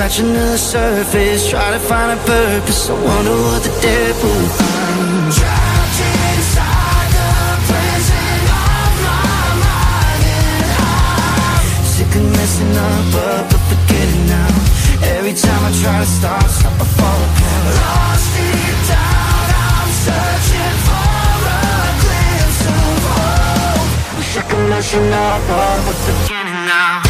Scratching 0.00 0.32
the 0.32 0.56
surface, 0.56 1.50
try 1.50 1.72
to 1.72 1.78
find 1.78 2.18
a 2.18 2.22
purpose. 2.24 2.88
I 2.88 2.94
wonder 2.94 3.36
what 3.36 3.62
the 3.62 3.68
devil 3.84 4.32
will 4.32 5.28
Trapped 5.28 6.00
inside 6.00 7.12
the 7.12 7.28
prison 7.68 8.48
of 8.48 8.96
my 9.04 9.60
mind 9.60 10.24
and 12.16 12.32
messing 12.32 12.72
up, 12.80 13.12
up, 13.28 13.52
but 13.52 13.60
forgetting 13.68 14.24
now. 14.24 14.48
Every 15.20 15.34
time 15.36 15.68
I 15.68 15.70
try 15.84 16.00
to 16.00 16.08
stop, 16.08 16.48
stop, 16.48 16.80
I 16.80 16.86
fall 16.96 17.20
apart. 17.28 17.76
Lost 17.76 18.24
deep 18.40 18.80
down, 18.88 19.52
I'm 19.52 19.92
searching 20.00 20.76
for 20.88 21.44
a 21.44 21.68
glimpse 22.00 22.64
of 22.72 23.04
hope. 23.04 24.16
I'm 24.16 24.24
sick 24.32 24.48
of 24.48 24.64
messing 24.72 25.12
up, 25.12 25.44
up, 25.44 25.84
but 25.84 25.98
forgetting 26.08 26.64
now. 26.64 27.09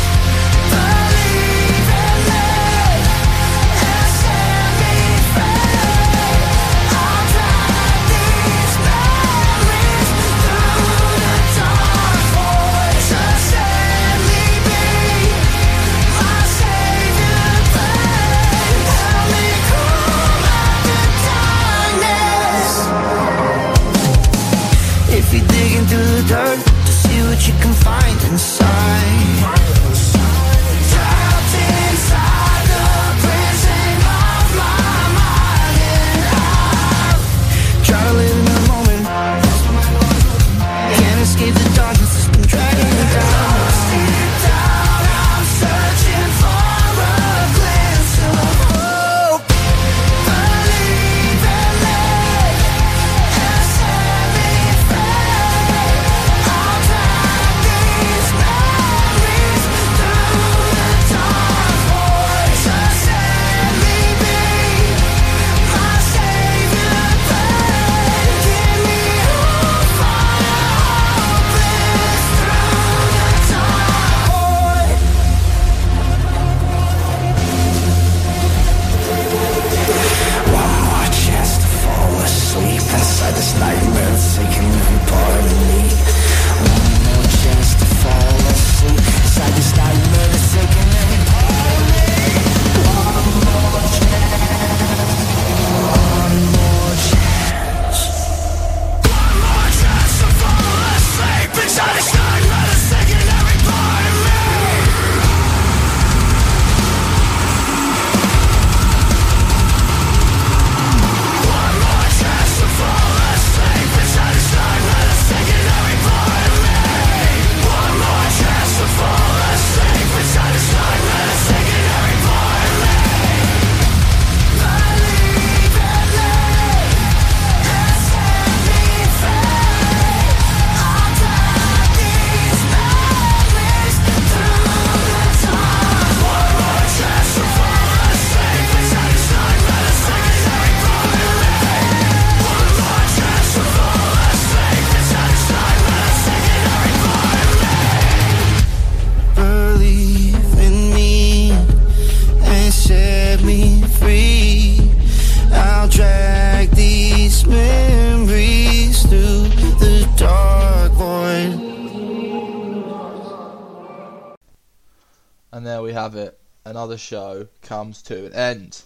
Show 167.01 167.48
comes 167.62 168.03
to 168.03 168.26
an 168.26 168.34
end. 168.34 168.82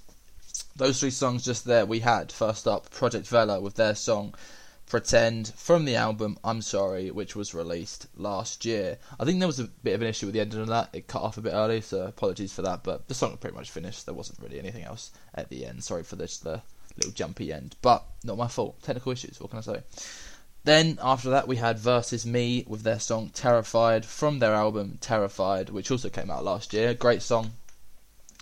Those 0.76 1.00
three 1.00 1.10
songs 1.10 1.44
just 1.44 1.64
there 1.64 1.84
we 1.86 2.00
had. 2.00 2.32
First 2.32 2.66
up, 2.66 2.90
Project 2.90 3.26
Vela 3.26 3.60
with 3.60 3.74
their 3.74 3.94
song 3.94 4.34
Pretend 4.86 5.48
from 5.56 5.86
the 5.86 5.96
album 5.96 6.38
I'm 6.44 6.60
Sorry, 6.60 7.10
which 7.10 7.34
was 7.34 7.54
released 7.54 8.06
last 8.16 8.64
year. 8.64 8.98
I 9.18 9.24
think 9.24 9.38
there 9.38 9.48
was 9.48 9.58
a 9.58 9.64
bit 9.64 9.94
of 9.94 10.02
an 10.02 10.08
issue 10.08 10.26
with 10.26 10.34
the 10.34 10.40
ending 10.40 10.60
of 10.60 10.68
that. 10.68 10.90
It 10.92 11.08
cut 11.08 11.22
off 11.22 11.38
a 11.38 11.40
bit 11.40 11.54
early, 11.54 11.80
so 11.80 12.02
apologies 12.02 12.52
for 12.52 12.62
that. 12.62 12.84
But 12.84 13.08
the 13.08 13.14
song 13.14 13.30
was 13.30 13.40
pretty 13.40 13.56
much 13.56 13.70
finished. 13.70 14.04
There 14.04 14.14
wasn't 14.14 14.40
really 14.40 14.58
anything 14.58 14.84
else 14.84 15.10
at 15.34 15.48
the 15.48 15.64
end. 15.64 15.82
Sorry 15.82 16.02
for 16.02 16.16
this, 16.16 16.38
the 16.38 16.62
little 16.96 17.12
jumpy 17.12 17.52
end. 17.52 17.76
But 17.82 18.04
not 18.22 18.36
my 18.36 18.46
fault. 18.46 18.82
Technical 18.82 19.12
issues, 19.12 19.40
what 19.40 19.50
can 19.50 19.58
I 19.58 19.62
say? 19.62 19.82
Then 20.64 20.98
after 21.02 21.30
that 21.30 21.48
we 21.48 21.56
had 21.56 21.78
Versus 21.78 22.24
Me 22.24 22.64
with 22.66 22.82
their 22.82 23.00
song 23.00 23.30
Terrified 23.34 24.04
from 24.04 24.38
their 24.38 24.54
album 24.54 24.98
Terrified, 25.00 25.70
which 25.70 25.90
also 25.90 26.08
came 26.08 26.30
out 26.30 26.44
last 26.44 26.72
year. 26.72 26.94
Great 26.94 27.22
song. 27.22 27.52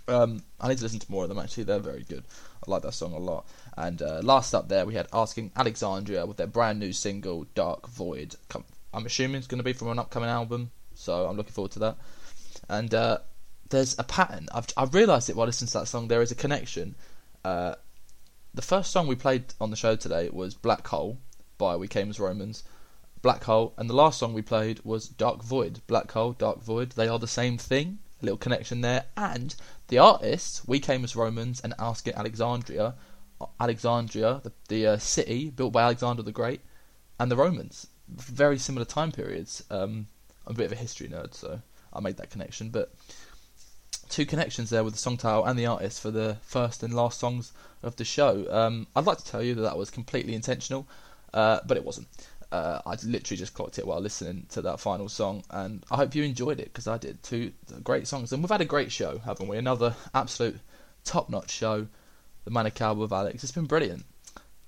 Um, 0.09 0.43
I 0.61 0.69
need 0.69 0.79
to 0.79 0.85
listen 0.85 0.99
to 0.99 1.11
more 1.11 1.23
of 1.23 1.29
them 1.29 1.39
actually. 1.39 1.65
They're 1.65 1.79
very 1.79 2.03
good. 2.03 2.25
I 2.67 2.71
like 2.71 2.83
that 2.83 2.95
song 2.95 3.13
a 3.13 3.19
lot. 3.19 3.47
And 3.77 4.03
uh, 4.03 4.21
last 4.23 4.55
up 4.55 4.69
there 4.69 4.85
we 4.85 4.95
had 4.95 5.09
Asking 5.13 5.53
Alexandria 5.57 6.27
with 6.27 6.37
their 6.37 6.47
brand 6.47 6.79
new 6.81 6.93
single 6.93 7.47
Dark 7.55 7.89
Void. 7.89 8.37
I'm 8.95 9.07
assuming 9.07 9.37
it's 9.37 9.47
going 9.47 9.59
to 9.59 9.65
be 9.65 9.73
from 9.73 9.89
an 9.89 9.99
upcoming 9.99 10.29
album, 10.29 10.71
so 10.95 11.27
I'm 11.27 11.37
looking 11.37 11.53
forward 11.53 11.73
to 11.73 11.79
that. 11.81 11.97
And 12.69 12.95
uh, 12.95 13.19
there's 13.71 13.99
a 13.99 14.05
pattern. 14.05 14.49
I've 14.53 14.67
I've 14.77 14.95
realised 14.95 15.31
it 15.31 15.37
while 15.37 15.47
listening 15.47 15.69
to 15.69 15.79
that 15.79 15.87
song. 15.87 16.09
There 16.09 16.23
is 16.23 16.31
a 16.31 16.37
connection. 16.37 16.95
Uh, 17.45 17.75
the 18.55 18.63
first 18.63 18.91
song 18.91 19.07
we 19.07 19.17
played 19.17 19.55
on 19.61 19.71
the 19.71 19.77
show 19.77 19.97
today 19.97 20.29
was 20.31 20.55
Black 20.55 20.87
Hole 20.89 21.19
by 21.57 21.77
We 21.77 21.89
Came 21.89 22.11
as 22.11 22.21
Romans. 22.21 22.65
Black 23.23 23.45
Hole, 23.45 23.73
and 23.79 23.89
the 23.89 23.95
last 23.95 24.19
song 24.19 24.35
we 24.35 24.43
played 24.43 24.81
was 24.85 25.09
Dark 25.09 25.43
Void. 25.43 25.81
Black 25.87 26.11
Hole, 26.11 26.33
Dark 26.33 26.61
Void, 26.61 26.91
they 26.93 27.09
are 27.09 27.21
the 27.21 27.29
same 27.29 27.57
thing. 27.57 28.01
Little 28.23 28.39
connection 28.39 28.81
there. 28.81 29.05
And 29.17 29.55
the 29.89 29.99
artists, 29.99 30.67
We 30.67 30.81
Came 30.81 31.05
as 31.05 31.15
Romans 31.15 31.61
and 31.61 31.75
Asking 31.79 32.15
Alexandria, 32.15 32.95
Alexandria, 33.61 34.41
the, 34.43 34.53
the 34.69 34.87
uh, 34.87 34.99
city 34.99 35.51
built 35.51 35.73
by 35.73 35.83
Alexander 35.83 36.23
the 36.23 36.33
Great, 36.33 36.61
and 37.19 37.31
the 37.31 37.37
Romans. 37.37 37.89
Very 38.09 38.59
similar 38.59 38.85
time 38.85 39.13
periods. 39.13 39.65
Um, 39.71 40.07
I'm 40.47 40.55
a 40.55 40.57
bit 40.57 40.67
of 40.67 40.73
a 40.73 40.77
history 40.77 41.09
nerd, 41.09 41.35
so 41.35 41.61
I 41.93 42.01
made 42.01 42.17
that 42.17 42.31
connection. 42.31 42.71
But 42.71 42.95
two 44.09 44.27
connections 44.27 44.71
there 44.71 44.85
with 44.85 44.95
the 44.95 44.99
song 44.99 45.17
title 45.17 45.45
and 45.45 45.59
the 45.59 45.67
artist 45.67 46.01
for 46.01 46.11
the 46.11 46.37
first 46.43 46.83
and 46.83 46.95
last 46.95 47.19
songs 47.19 47.53
of 47.83 47.97
the 47.97 48.05
show. 48.05 48.47
Um, 48.51 48.87
I'd 48.95 49.07
like 49.07 49.19
to 49.19 49.25
tell 49.25 49.43
you 49.43 49.55
that 49.55 49.63
that 49.63 49.79
was 49.79 49.91
completely 49.91 50.35
intentional, 50.35 50.87
uh, 51.33 51.61
but 51.67 51.77
it 51.77 51.85
wasn't. 51.85 52.09
Uh, 52.53 52.83
I 52.85 52.91
literally 53.03 53.39
just 53.39 53.55
clocked 53.55 53.79
it 53.79 53.87
while 53.87 54.01
listening 54.01 54.45
to 54.51 54.61
that 54.63 54.79
final 54.79 55.09
song, 55.09 55.43
and 55.49 55.83
I 55.91 55.97
hope 55.97 56.15
you 56.15 56.23
enjoyed 56.23 56.61
it 56.61 56.67
because 56.67 56.87
I 56.87 56.99
did. 56.99 57.23
Two 57.23 57.53
great 57.83 58.07
songs, 58.07 58.31
and 58.31 58.43
we've 58.43 58.51
had 58.51 58.61
a 58.61 58.67
great 58.67 58.93
show, 58.93 59.19
haven't 59.25 59.49
we? 59.49 59.57
Another 59.57 59.97
absolute 60.15 60.61
top-notch 61.05 61.51
show, 61.51 61.87
the 62.45 62.51
Manic 62.51 62.79
Hour 62.83 62.95
with 62.95 63.13
Alex. 63.13 63.43
It's 63.43 63.53
been 63.53 63.65
brilliant. 63.65 64.05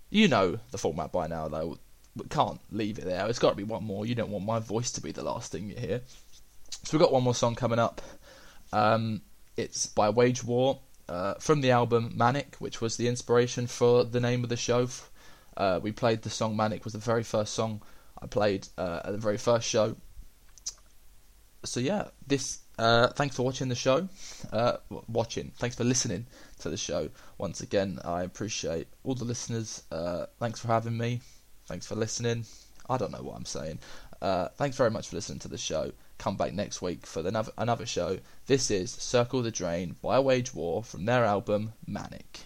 You 0.09 0.29
know 0.29 0.59
the 0.71 0.79
format 0.79 1.13
by 1.13 1.27
now, 1.27 1.49
though. 1.49 1.79
We 2.17 2.25
can't 2.31 2.61
leave 2.71 2.99
it 2.99 3.05
there. 3.05 3.29
It's 3.29 3.39
got 3.39 3.51
to 3.51 3.57
be 3.57 3.65
one 3.65 3.85
more. 3.85 4.07
You 4.07 4.15
don't 4.15 4.31
want 4.31 4.47
my 4.47 4.61
voice 4.61 4.91
to 4.93 5.03
be 5.03 5.13
the 5.13 5.23
last 5.23 5.53
thing 5.53 5.69
you 5.69 5.77
hear. 5.77 6.01
So 6.85 6.97
we've 6.97 7.03
got 7.03 7.13
one 7.13 7.23
more 7.23 7.35
song 7.35 7.55
coming 7.55 7.79
up. 7.79 8.01
Um, 8.73 9.21
it's 9.59 9.87
by 9.87 10.09
Wage 10.09 10.43
War 10.43 10.81
uh, 11.09 11.35
from 11.35 11.61
the 11.61 11.73
album 11.73 12.13
Manic, 12.17 12.57
which 12.61 12.81
was 12.81 12.97
the 12.97 13.09
inspiration 13.09 13.67
for 13.67 14.05
the 14.05 14.21
name 14.21 14.43
of 14.43 14.49
the 14.49 14.57
show. 14.57 14.89
Uh, 15.57 15.81
we 15.83 15.93
played 15.93 16.23
the 16.23 16.31
song 16.31 16.57
Manic 16.57 16.85
was 16.85 16.93
the 16.93 16.99
very 16.99 17.23
first 17.23 17.55
song 17.55 17.83
I 18.21 18.27
played 18.27 18.67
uh, 18.79 19.01
at 19.05 19.13
the 19.13 19.19
very 19.19 19.37
first 19.37 19.69
show. 19.69 19.97
So 21.65 21.81
yeah, 21.81 22.09
this. 22.27 22.61
Uh, 22.77 23.09
thanks 23.09 23.37
for 23.37 23.45
watching 23.45 23.69
the 23.69 23.75
show. 23.75 24.09
Uh, 24.53 24.79
watching. 25.09 25.53
Thanks 25.59 25.77
for 25.77 25.85
listening 25.85 26.27
to 26.61 26.69
the 26.69 26.77
show. 26.77 27.09
Once 27.39 27.61
again, 27.61 28.01
I 28.05 28.23
appreciate 28.23 28.89
all 29.05 29.15
the 29.15 29.25
listeners. 29.25 29.83
Uh, 29.93 30.27
thanks 30.41 30.61
for 30.61 30.69
having 30.69 30.97
me. 30.97 31.21
Thanks 31.67 31.87
for 31.87 31.95
listening. 31.95 32.45
I 32.89 32.97
don't 32.97 33.13
know 33.13 33.23
what 33.23 33.37
I'm 33.37 33.45
saying. 33.45 33.79
Uh, 34.21 34.49
thanks 34.57 34.77
very 34.77 34.91
much 34.91 35.09
for 35.09 35.17
listening 35.17 35.39
to 35.41 35.49
the 35.49 35.59
show. 35.59 35.93
Come 36.19 36.37
back 36.37 36.53
next 36.53 36.83
week 36.83 37.07
for 37.07 37.23
the 37.23 37.29
another, 37.29 37.53
another 37.59 37.87
show. 37.87 38.19
This 38.47 38.71
is 38.71 38.91
Circle 38.91 39.43
the 39.43 39.51
Drain 39.51 39.97
by 40.03 40.19
Wage 40.19 40.55
War 40.55 40.83
from 40.83 41.05
their 41.05 41.25
album 41.25 41.73
Manic. 41.87 42.41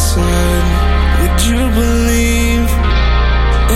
Side. 0.00 0.66
Would 1.20 1.38
you 1.44 1.60
believe 1.82 2.68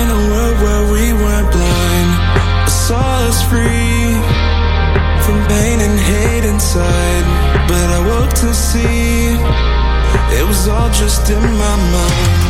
in 0.01 0.07
a 0.19 0.21
world 0.33 0.57
where 0.65 0.85
we 0.95 1.05
weren't 1.13 1.51
blind? 1.53 2.11
I 2.65 2.71
saw 2.87 3.05
us 3.29 3.39
free 3.51 4.09
from 5.25 5.39
pain 5.53 5.79
and 5.87 5.97
hate 6.11 6.45
inside. 6.49 7.25
But 7.69 7.87
I 7.99 8.01
woke 8.11 8.35
to 8.45 8.55
see 8.55 9.37
it 10.39 10.45
was 10.49 10.67
all 10.67 10.91
just 10.91 11.29
in 11.31 11.43
my 11.43 11.77
mind. 11.93 12.44